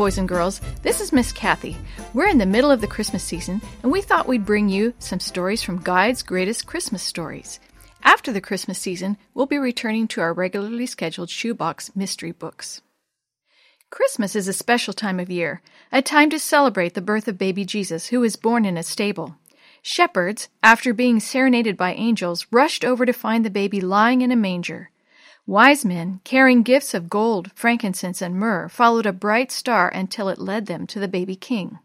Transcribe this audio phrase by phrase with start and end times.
[0.00, 0.62] boys and girls.
[0.80, 1.76] This is Miss Kathy.
[2.14, 5.20] We're in the middle of the Christmas season, and we thought we'd bring you some
[5.20, 7.60] stories from Guide's Greatest Christmas Stories.
[8.02, 12.80] After the Christmas season, we'll be returning to our regularly scheduled shoebox mystery books.
[13.90, 15.60] Christmas is a special time of year,
[15.92, 19.36] a time to celebrate the birth of baby Jesus, who was born in a stable.
[19.82, 24.36] Shepherds, after being serenaded by angels, rushed over to find the baby lying in a
[24.36, 24.92] manger.
[25.50, 30.38] Wise men, carrying gifts of gold, frankincense, and myrrh, followed a bright star until it
[30.38, 31.80] led them to the baby king.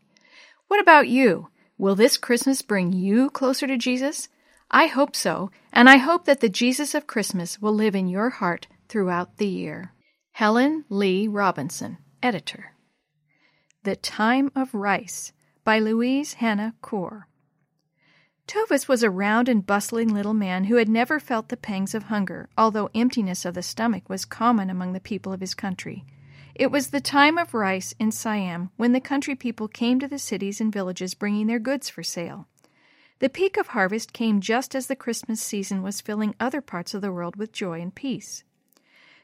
[0.67, 1.47] What about you?
[1.75, 4.29] Will this Christmas bring you closer to Jesus?
[4.69, 8.29] I hope so, and I hope that the Jesus of Christmas will live in your
[8.29, 9.93] heart throughout the year.
[10.33, 12.75] Helen Lee Robinson, Editor.
[13.81, 17.29] The Time of Rice by Louise Hannah Core.
[18.55, 22.03] Tovus was a round and bustling little man who had never felt the pangs of
[22.03, 26.05] hunger, although emptiness of the stomach was common among the people of his country.
[26.55, 30.17] It was the time of rice in Siam when the country people came to the
[30.17, 32.47] cities and villages bringing their goods for sale.
[33.19, 37.01] The peak of harvest came just as the Christmas season was filling other parts of
[37.01, 38.45] the world with joy and peace.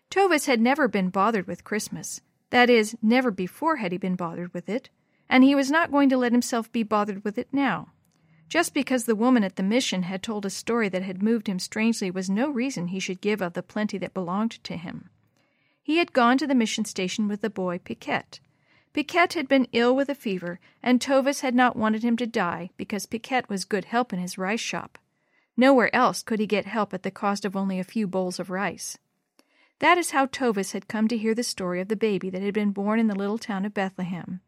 [0.10, 2.20] Tovis had never been bothered with Christmas.
[2.50, 4.90] That is, never before had he been bothered with it,
[5.30, 7.94] and he was not going to let himself be bothered with it now.
[8.52, 11.58] Just because the woman at the mission had told a story that had moved him
[11.58, 15.10] strangely was no reason he should give of the plenty that belonged to him.
[15.82, 18.42] He had gone to the mission station with the boy Piquette.
[18.92, 22.72] Piquette had been ill with a fever, and Tovis had not wanted him to die
[22.76, 24.98] because Piquette was good help in his rice shop.
[25.56, 28.50] Nowhere else could he get help at the cost of only a few bowls of
[28.50, 28.98] rice.
[29.80, 32.54] That is how Tovis had come to hear the story of the baby that had
[32.54, 34.42] been born in the little town of Bethlehem.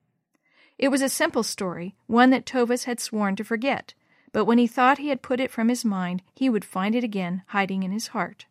[0.77, 3.93] It was a simple story, one that Tovus had sworn to forget,
[4.31, 7.03] but when he thought he had put it from his mind, he would find it
[7.03, 8.47] again hiding in his heart.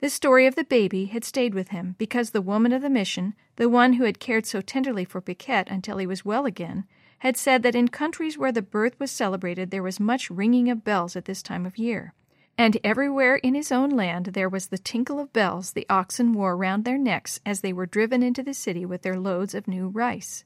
[0.00, 3.34] The story of the baby had stayed with him because the woman of the mission,
[3.56, 6.86] the one who had cared so tenderly for Piquette until he was well again,
[7.18, 10.84] had said that in countries where the birth was celebrated there was much ringing of
[10.84, 12.14] bells at this time of year.
[12.56, 16.56] And everywhere in his own land there was the tinkle of bells the oxen wore
[16.56, 19.88] round their necks as they were driven into the city with their loads of new
[19.88, 20.44] rice.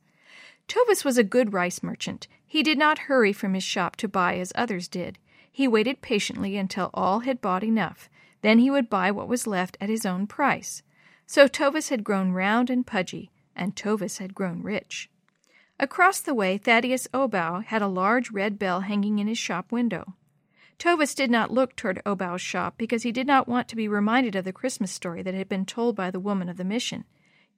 [0.68, 2.26] Tovus was a good rice merchant.
[2.46, 5.18] He did not hurry from his shop to buy as others did.
[5.50, 8.08] He waited patiently until all had bought enough.
[8.42, 10.82] Then he would buy what was left at his own price.
[11.26, 15.08] So Tovis had grown round and pudgy, and Tovis had grown rich.
[15.78, 20.14] Across the way, Thaddeus Obow had a large red bell hanging in his shop window.
[20.78, 24.34] Tovis did not look toward Obow's shop because he did not want to be reminded
[24.36, 27.04] of the Christmas story that had been told by the woman of the mission.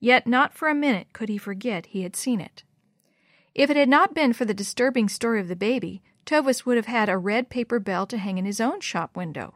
[0.01, 2.63] Yet not for a minute could he forget he had seen it.
[3.57, 6.85] If it had not been for the disturbing story of the baby, Tovus would have
[6.85, 9.55] had a red paper bell to hang in his own shop window.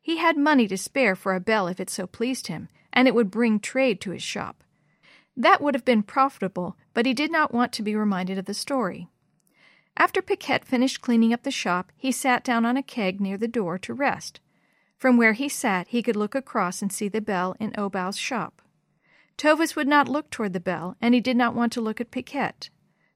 [0.00, 3.16] He had money to spare for a bell if it so pleased him, and it
[3.16, 4.62] would bring trade to his shop.
[5.36, 8.54] That would have been profitable, but he did not want to be reminded of the
[8.54, 9.08] story.
[9.96, 13.48] After Piquette finished cleaning up the shop, he sat down on a keg near the
[13.48, 14.38] door to rest.
[14.96, 18.62] From where he sat, he could look across and see the bell in Obow's shop.
[19.36, 22.12] Tovus would not look toward the bell, and he did not want to look at
[22.12, 22.70] Piquette.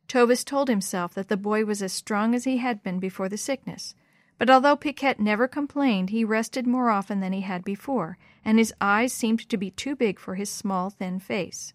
[0.09, 3.37] Tovus told himself that the boy was as strong as he had been before the
[3.37, 3.95] sickness.
[4.39, 8.75] But although Piquette never complained, he rested more often than he had before, and his
[8.81, 11.73] eyes seemed to be too big for his small, thin face.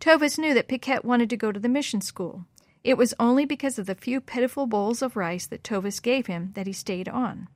[0.00, 2.46] Tovis knew that Piquette wanted to go to the mission school.
[2.84, 6.52] It was only because of the few pitiful bowls of rice that Tovis gave him
[6.54, 7.48] that he stayed on.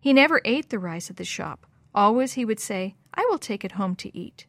[0.00, 1.66] He never ate the rice at the shop.
[1.94, 4.46] Always he would say, I will take it home to eat.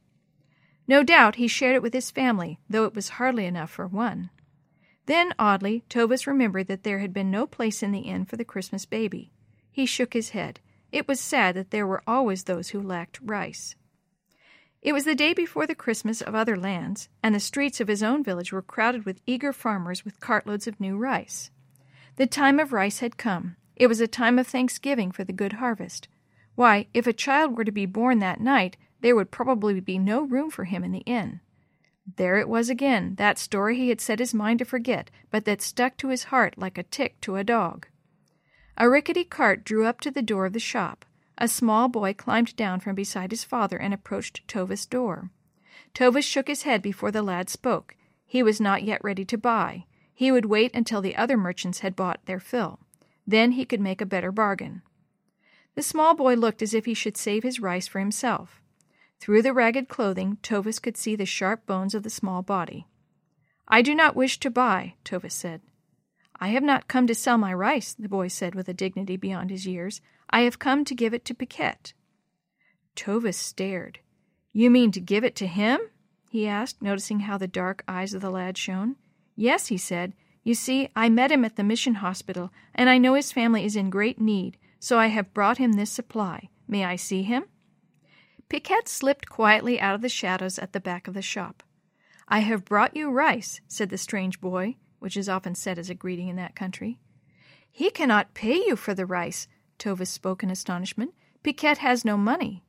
[0.88, 4.29] No doubt he shared it with his family, though it was hardly enough for one.
[5.05, 8.45] Then, oddly, Tovus remembered that there had been no place in the inn for the
[8.45, 9.31] Christmas baby.
[9.71, 10.59] He shook his head.
[10.91, 13.75] It was sad that there were always those who lacked rice.
[14.81, 18.03] It was the day before the Christmas of other lands, and the streets of his
[18.03, 21.49] own village were crowded with eager farmers with cartloads of new rice.
[22.17, 23.57] The time of rice had come.
[23.75, 26.07] It was a time of thanksgiving for the good harvest.
[26.56, 30.21] Why, if a child were to be born that night, there would probably be no
[30.21, 31.41] room for him in the inn.
[32.18, 35.62] There it was again, that story he had set his mind to forget, but that
[35.62, 37.88] stuck to his heart like a tick to a dog.
[38.78, 41.06] A rickety cart drew up to the door of the shop.
[41.38, 45.31] A small boy climbed down from beside his father and approached Tovus' door.
[45.94, 47.96] Tovus shook his head before the lad spoke.
[48.25, 49.86] He was not yet ready to buy.
[50.13, 52.80] He would wait until the other merchants had bought their fill.
[53.28, 54.81] Then he could make a better bargain.
[55.75, 58.62] The small boy looked as if he should save his rice for himself.
[59.19, 62.88] Through the ragged clothing, Tovis could see the sharp bones of the small body.
[63.67, 65.62] I do not wish to buy, Tovis said.
[66.39, 69.50] I have not come to sell my rice, the boy said with a dignity beyond
[69.50, 70.01] his years.
[70.29, 71.94] I have come to give it to Piquette.
[72.95, 74.00] Tovis stared.
[74.51, 75.79] You mean to give it to him?
[76.29, 78.97] he asked, noticing how the dark eyes of the lad shone.
[79.35, 80.13] Yes, he said.
[80.44, 83.75] You see, I met him at the mission hospital, and I know his family is
[83.75, 86.50] in great need, so I have brought him this supply.
[86.68, 87.45] May I see him?
[88.56, 91.62] Piquette slipped quietly out of the shadows at the back of the shop.
[92.30, 95.94] I have brought you rice, said the strange boy, which is often said as a
[95.94, 96.98] greeting in that country.
[97.69, 101.13] He cannot pay you for the rice, Tovis spoke in astonishment.
[101.44, 102.63] Piquette has no money.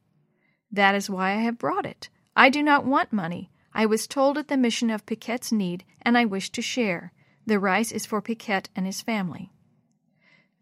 [0.72, 2.08] That is why I have brought it.
[2.34, 3.52] I do not want money.
[3.72, 7.12] I was told at the mission of Piquette's need, and I wish to share.
[7.46, 9.52] The rice is for Piquette and his family.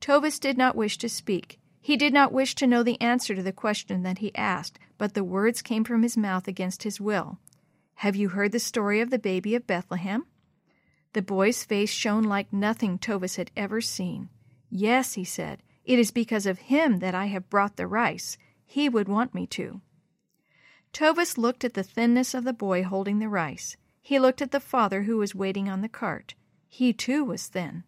[0.02, 1.60] Tovis did not wish to speak.
[1.84, 5.12] He did not wish to know the answer to the question that he asked, but
[5.12, 7.40] the words came from his mouth against his will.
[7.96, 10.24] Have you heard the story of the baby of Bethlehem?
[11.12, 14.30] The boy's face shone like nothing Tovis had ever seen.
[14.70, 18.38] Yes, he said, it is because of him that I have brought the rice.
[18.64, 19.82] He would want me to.
[20.94, 23.76] Tovis looked at the thinness of the boy holding the rice.
[24.00, 26.34] He looked at the father who was waiting on the cart.
[26.66, 27.84] He too was thin.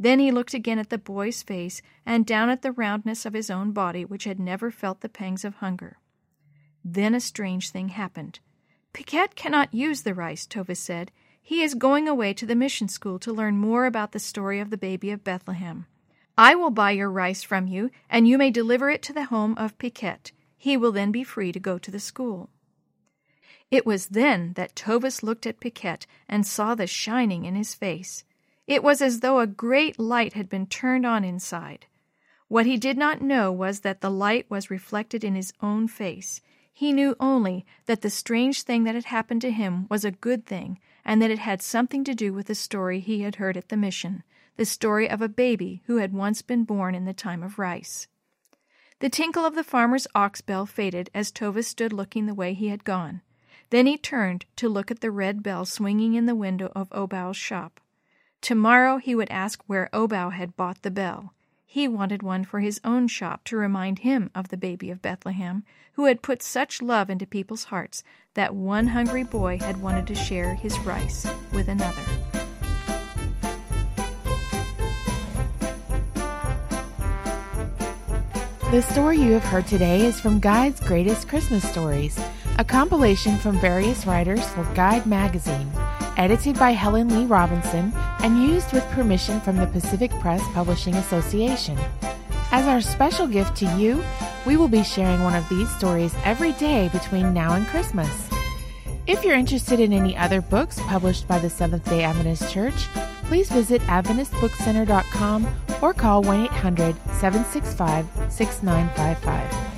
[0.00, 3.50] Then he looked again at the boy's face and down at the roundness of his
[3.50, 5.98] own body, which had never felt the pangs of hunger.
[6.84, 8.38] Then a strange thing happened.
[8.92, 11.10] Piquette cannot use the rice, Tovus said.
[11.42, 14.70] He is going away to the mission school to learn more about the story of
[14.70, 15.86] the baby of Bethlehem.
[16.36, 19.54] I will buy your rice from you, and you may deliver it to the home
[19.58, 20.30] of Piquette.
[20.56, 22.50] He will then be free to go to the school.
[23.70, 28.24] It was then that Tovus looked at Piquette and saw the shining in his face.
[28.68, 31.86] It was as though a great light had been turned on inside.
[32.48, 36.42] What he did not know was that the light was reflected in his own face.
[36.70, 40.44] He knew only that the strange thing that had happened to him was a good
[40.44, 43.70] thing, and that it had something to do with the story he had heard at
[43.70, 44.22] the mission
[44.58, 48.06] the story of a baby who had once been born in the time of rice.
[48.98, 52.68] The tinkle of the farmer's ox bell faded as Tovus stood looking the way he
[52.68, 53.22] had gone.
[53.70, 57.36] Then he turned to look at the red bell swinging in the window of Obow's
[57.36, 57.80] shop.
[58.40, 61.34] Tomorrow he would ask where Obow had bought the bell.
[61.66, 65.64] He wanted one for his own shop to remind him of the baby of Bethlehem,
[65.94, 68.02] who had put such love into people's hearts
[68.34, 72.02] that one hungry boy had wanted to share his rice with another.
[78.70, 82.18] The story you have heard today is from Guide's Greatest Christmas Stories,
[82.58, 85.70] a compilation from various writers for Guide magazine,
[86.16, 91.78] edited by Helen Lee Robinson and used with permission from the Pacific Press Publishing Association.
[92.50, 94.02] As our special gift to you,
[94.46, 98.28] we will be sharing one of these stories every day between now and Christmas.
[99.06, 102.86] If you're interested in any other books published by the Seventh day Adventist Church,
[103.24, 105.46] please visit AdventistBookCenter.com
[105.80, 109.77] or call 1 800 765 6955.